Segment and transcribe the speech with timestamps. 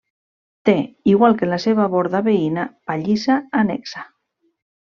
[0.69, 0.73] Té,
[1.11, 4.07] igual que la seva borda veïna, pallissa annexa.